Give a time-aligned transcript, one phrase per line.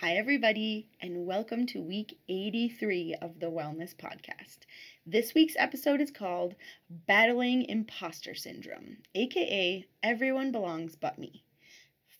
[0.00, 4.58] Hi, everybody, and welcome to week 83 of the Wellness Podcast.
[5.04, 6.54] This week's episode is called
[6.88, 11.42] Battling Imposter Syndrome, aka Everyone Belongs But Me.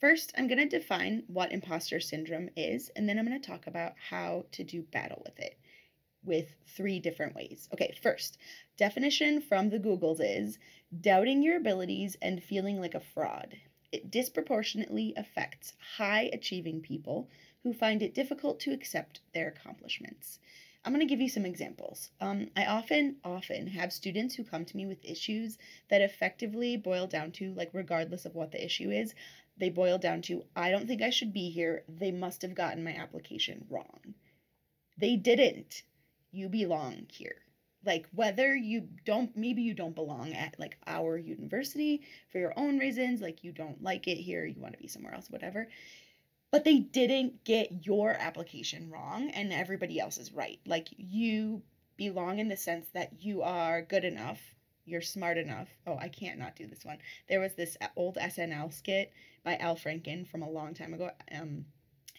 [0.01, 3.65] First, I'm going to define what imposter syndrome is, and then I'm going to talk
[3.65, 5.57] about how to do battle with it
[6.21, 7.69] with three different ways.
[7.73, 8.37] Okay, first,
[8.75, 10.59] definition from the Googles is
[10.99, 13.55] doubting your abilities and feeling like a fraud.
[13.91, 17.27] It disproportionately affects high achieving people
[17.63, 20.39] who find it difficult to accept their accomplishments.
[20.85, 22.09] I'm going to give you some examples.
[22.21, 25.57] Um, I often, often have students who come to me with issues
[25.89, 29.13] that effectively boil down to, like, regardless of what the issue is,
[29.57, 31.83] they boil down to, I don't think I should be here.
[31.89, 34.13] They must have gotten my application wrong.
[34.97, 35.83] They didn't.
[36.31, 37.41] You belong here.
[37.85, 42.77] Like, whether you don't, maybe you don't belong at like our university for your own
[42.77, 45.67] reasons, like you don't like it here, you want to be somewhere else, whatever
[46.51, 50.59] but they didn't get your application wrong and everybody else is right.
[50.65, 51.61] Like you
[51.97, 54.39] belong in the sense that you are good enough,
[54.85, 55.67] you're smart enough.
[55.85, 56.97] Oh, I can't not do this one.
[57.27, 59.11] There was this old SNL skit
[59.43, 61.11] by Al Franken from a long time ago.
[61.31, 61.65] Um,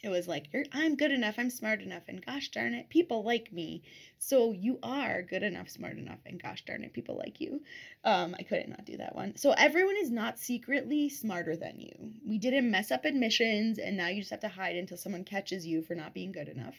[0.02, 3.52] it was like i'm good enough i'm smart enough and gosh darn it people like
[3.52, 3.82] me.
[4.18, 7.62] So you are good enough smart enough and gosh darn it people like you.
[8.04, 9.36] Um, i couldn't not do that one.
[9.36, 12.12] So everyone is not secretly smarter than you.
[12.26, 15.66] We didn't mess up admissions and now you just have to hide until someone catches
[15.66, 16.76] you for not being good enough.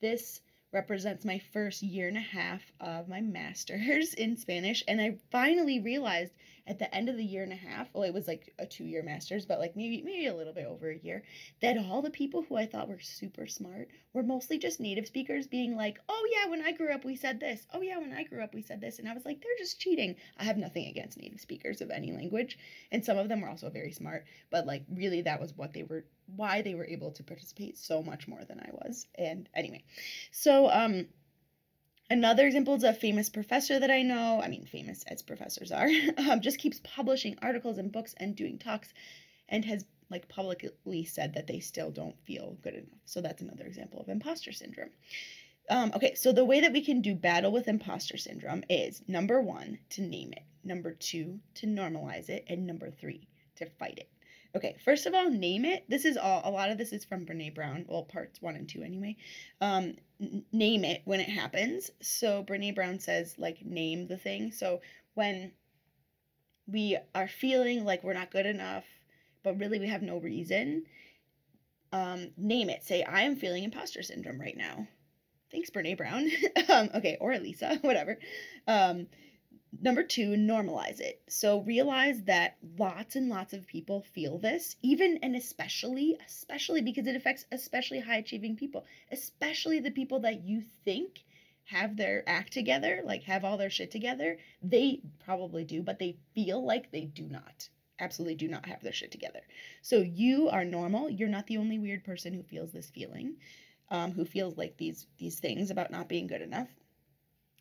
[0.00, 0.40] This
[0.76, 4.84] represents my first year and a half of my master's in Spanish.
[4.86, 6.32] And I finally realized
[6.66, 8.84] at the end of the year and a half, well, it was like a two
[8.84, 11.22] year master's, but like maybe maybe a little bit over a year,
[11.62, 15.46] that all the people who I thought were super smart were mostly just native speakers
[15.46, 17.66] being like, oh yeah, when I grew up we said this.
[17.72, 18.98] Oh yeah, when I grew up we said this.
[18.98, 20.14] And I was like, they're just cheating.
[20.36, 22.58] I have nothing against native speakers of any language.
[22.92, 25.84] And some of them were also very smart, but like really that was what they
[25.84, 29.06] were why they were able to participate so much more than I was.
[29.16, 29.84] And anyway,
[30.30, 31.06] so um
[32.08, 35.88] Another example is a famous professor that I know, I mean, famous as professors are,
[36.18, 38.94] um, just keeps publishing articles and books and doing talks
[39.48, 43.00] and has like publicly said that they still don't feel good enough.
[43.06, 44.90] So that's another example of imposter syndrome.
[45.68, 49.40] Um, okay, so the way that we can do battle with imposter syndrome is number
[49.40, 54.08] one, to name it, number two, to normalize it, and number three, to fight it.
[54.54, 55.84] Okay, first of all, name it.
[55.88, 58.68] This is all, a lot of this is from Brene Brown, well, parts one and
[58.68, 59.16] two anyway.
[59.60, 61.90] Um, n- name it when it happens.
[62.00, 64.52] So Brene Brown says, like, name the thing.
[64.52, 64.80] So
[65.14, 65.52] when
[66.66, 68.84] we are feeling like we're not good enough,
[69.42, 70.84] but really we have no reason,
[71.92, 72.84] um, name it.
[72.84, 74.88] Say, I am feeling imposter syndrome right now.
[75.52, 76.28] Thanks, Brene Brown.
[76.68, 78.18] um, okay, or Elisa, whatever.
[78.66, 79.06] Um,
[79.80, 81.22] Number two, normalize it.
[81.28, 87.06] So realize that lots and lots of people feel this, even and especially, especially because
[87.06, 91.24] it affects especially high achieving people, especially the people that you think
[91.64, 94.38] have their act together, like have all their shit together.
[94.62, 97.68] They probably do, but they feel like they do not.
[97.98, 99.40] Absolutely do not have their shit together.
[99.82, 101.10] So you are normal.
[101.10, 103.36] You're not the only weird person who feels this feeling,
[103.90, 106.68] um, who feels like these these things about not being good enough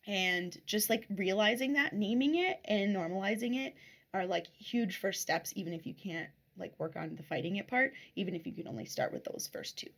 [0.07, 3.75] and just like realizing that naming it and normalizing it
[4.13, 7.67] are like huge first steps even if you can't like work on the fighting it
[7.67, 9.89] part even if you can only start with those first two.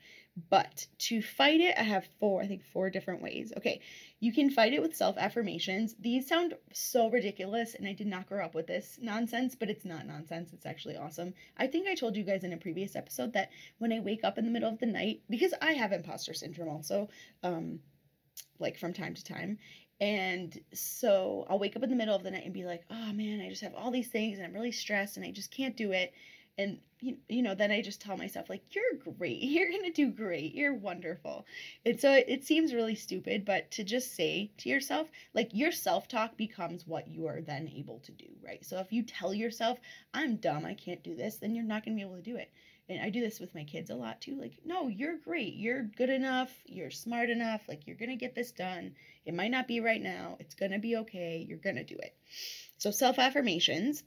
[0.49, 3.53] But to fight it i have four i think four different ways.
[3.57, 3.81] Okay
[4.19, 8.27] you can fight it with self affirmations these sound so ridiculous and i did not
[8.27, 10.53] grow up with this nonsense but it's not nonsense.
[10.53, 11.33] It's actually awesome.
[11.57, 14.37] I think i told you guys in a previous episode that when i wake up
[14.37, 17.09] in the middle of the night because i have imposter syndrome also
[17.43, 17.79] um
[18.59, 19.57] like from time to time
[19.99, 23.13] and so I'll wake up in the middle of the night and be like, oh
[23.13, 25.75] man, I just have all these things and I'm really stressed and I just can't
[25.75, 26.13] do it.
[26.59, 29.37] And, you, you know, then I just tell myself, like, you're great.
[29.43, 30.55] You're going to do great.
[30.55, 31.45] You're wonderful.
[31.85, 35.71] And so it, it seems really stupid, but to just say to yourself, like, your
[35.71, 38.65] self talk becomes what you are then able to do, right?
[38.65, 39.77] So if you tell yourself,
[40.15, 42.37] I'm dumb, I can't do this, then you're not going to be able to do
[42.37, 42.51] it
[42.89, 44.39] and I do this with my kids a lot too.
[44.39, 45.55] Like, no, you're great.
[45.55, 46.51] You're good enough.
[46.65, 47.61] You're smart enough.
[47.67, 48.95] Like, you're going to get this done.
[49.25, 50.37] It might not be right now.
[50.39, 51.45] It's going to be okay.
[51.47, 52.15] You're going to do it.
[52.77, 54.03] So, self affirmations.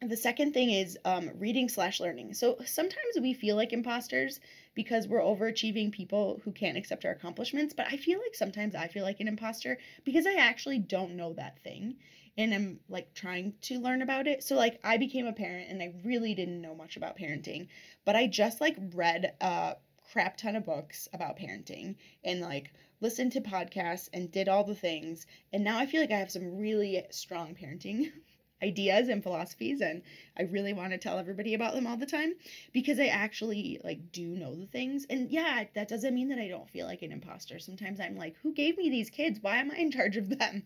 [0.00, 2.34] The second thing is um, reading slash learning.
[2.34, 4.38] So sometimes we feel like imposters
[4.74, 7.74] because we're overachieving people who can't accept our accomplishments.
[7.74, 11.32] But I feel like sometimes I feel like an imposter because I actually don't know
[11.32, 11.96] that thing
[12.36, 14.44] and I'm like trying to learn about it.
[14.44, 17.66] So like I became a parent and I really didn't know much about parenting,
[18.04, 19.76] but I just like read a
[20.12, 24.74] crap ton of books about parenting and like listened to podcasts and did all the
[24.76, 25.26] things.
[25.52, 28.12] And now I feel like I have some really strong parenting
[28.62, 30.02] ideas and philosophies and
[30.38, 32.32] I really want to tell everybody about them all the time
[32.72, 35.06] because I actually like do know the things.
[35.08, 37.58] And yeah, that doesn't mean that I don't feel like an imposter.
[37.58, 39.38] Sometimes I'm like, who gave me these kids?
[39.40, 40.64] Why am I in charge of them?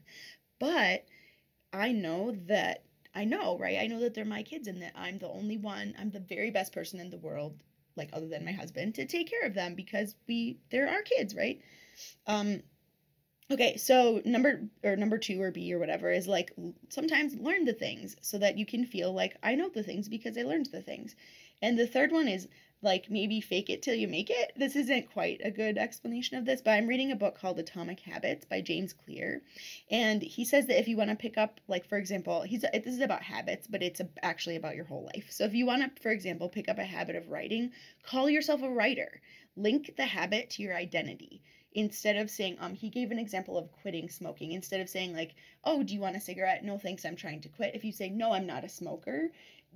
[0.59, 1.07] But
[1.73, 2.85] I know that
[3.15, 3.79] I know, right?
[3.79, 6.51] I know that they're my kids and that I'm the only one, I'm the very
[6.51, 7.63] best person in the world,
[7.97, 11.35] like other than my husband, to take care of them because we they're our kids,
[11.35, 11.61] right?
[12.27, 12.63] Um
[13.53, 16.53] okay, so number or number 2 or B or whatever is like
[16.89, 20.37] sometimes learn the things so that you can feel like I know the things because
[20.37, 21.15] I learned the things.
[21.61, 22.49] And the third one is
[22.83, 24.53] like maybe fake it till you make it.
[24.57, 28.01] This isn't quite a good explanation of this, but I'm reading a book called Atomic
[28.01, 29.43] Habits by James Clear.
[29.91, 32.87] And he says that if you want to pick up, like, for example, he's this
[32.87, 35.27] is about habits, but it's actually about your whole life.
[35.31, 37.71] So if you want to, for example, pick up a habit of writing,
[38.03, 39.21] call yourself a writer.
[39.55, 41.43] Link the habit to your identity
[41.75, 45.35] instead of saying um he gave an example of quitting smoking instead of saying like
[45.65, 48.09] oh do you want a cigarette no thanks i'm trying to quit if you say
[48.09, 49.31] no i'm not a smoker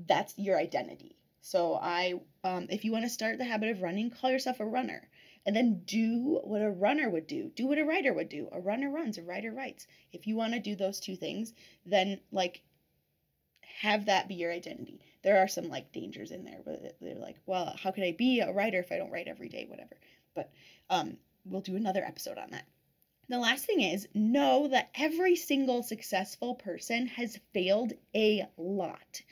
[0.07, 1.17] that's your identity
[1.47, 4.67] so I, um, if you want to start the habit of running, call yourself a
[4.67, 5.09] runner,
[5.47, 7.53] and then do what a runner would do.
[7.55, 8.49] Do what a writer would do.
[8.51, 9.87] A runner runs, a writer writes.
[10.13, 11.55] If you want to do those two things,
[11.85, 12.63] then like
[13.81, 14.99] have that be your identity.
[15.23, 18.41] There are some like dangers in there where they're like, well, how can I be
[18.41, 19.97] a writer if I don't write every day, whatever.
[20.35, 20.51] But
[20.91, 21.17] um,
[21.49, 22.67] we'll do another episode on that.
[23.29, 29.23] The last thing is know that every single successful person has failed a lot.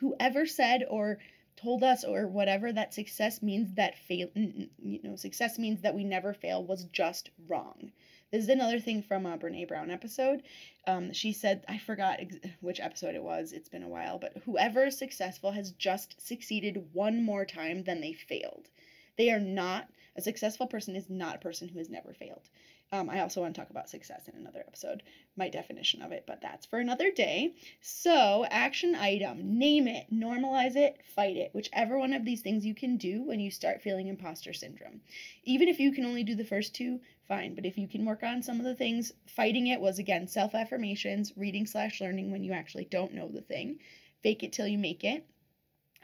[0.00, 1.18] Whoever said or
[1.56, 6.04] told us or whatever that success means that fail you know success means that we
[6.04, 7.92] never fail was just wrong
[8.32, 10.42] this is another thing from a brene brown episode
[10.86, 14.36] um, she said i forgot ex- which episode it was it's been a while but
[14.44, 18.68] whoever is successful has just succeeded one more time than they failed
[19.16, 22.48] they are not a successful person is not a person who has never failed
[22.94, 25.02] um, I also want to talk about success in another episode,
[25.36, 27.54] my definition of it, but that's for another day.
[27.80, 32.74] So, action item name it, normalize it, fight it, whichever one of these things you
[32.74, 35.00] can do when you start feeling imposter syndrome.
[35.42, 38.22] Even if you can only do the first two, fine, but if you can work
[38.22, 42.44] on some of the things, fighting it was again self affirmations, reading slash learning when
[42.44, 43.80] you actually don't know the thing,
[44.22, 45.26] fake it till you make it.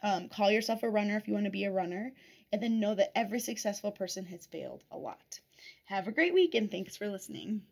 [0.02, 2.12] Um, call yourself a runner if you want to be a runner,
[2.52, 5.40] and then know that every successful person has failed a lot.
[5.86, 7.62] Have a great week and thanks for listening.